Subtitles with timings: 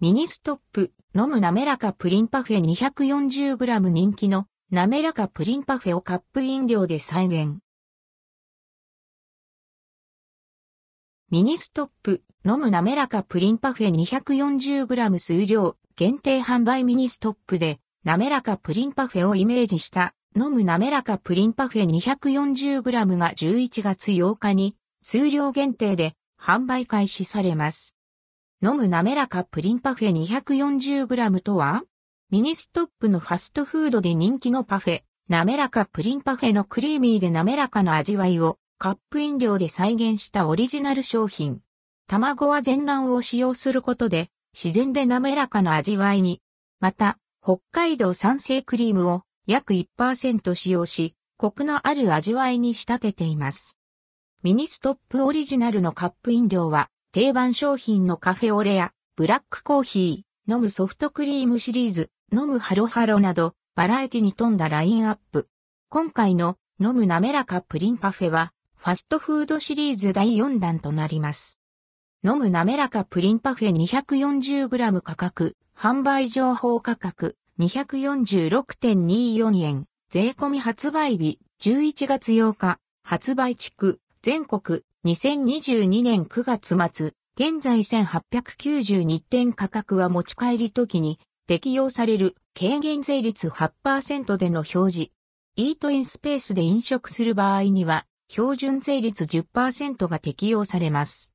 [0.00, 7.58] ミニストップ、飲む滑らかプリンパフェ 240g 人気の滑らかプリンパフェをカップ飲料で再現。
[11.32, 27.97] ミニストップ、飲む滑らかプリンパフェ 240g 数量、限定販売ミニストップで、滑らかプリンパフェをイメージした、飲む滑らかプリンパフェ 240g が11月8日に、数量限定で販売開始されます。
[28.60, 31.84] 飲む滑らかプリンパフェ 240g とは
[32.28, 41.60] ミニストップのファストフードで人気のパフェ、滑らかプリンパフェのクリーミーで滑らかな味わいをカップ飲料で再現したオリジナル商品。
[42.08, 46.42] 卵は全卵を使用することで自然で滑らかな味わいに。
[46.80, 53.78] また、北海道産生クリームを約1%使用し、コクのある味わいに仕立てています。
[54.42, 65.48] ミニストップオリジナルのカップ飲料は定番商品のカフェオレやブラックコーヒー、飲むソフトクリームシリーズ、飲むハロハロなどバラエティに富んだラインアップ。
[65.88, 71.58] 今回の飲む滑らかプリンパフェはファストフードシリーズ第4弾となります。
[72.22, 95.10] 飲む滑らかプリンパフェ 240g 価格、販売情報価格246.24円、税込み発売日11月8日、発売地区、全国2022年9月末、現在1892点価格は持ち帰り時に適用される軽減税率8%での表示。
[95.54, 101.26] イートインスペースで飲食する場合には標準税率10%が適用されます。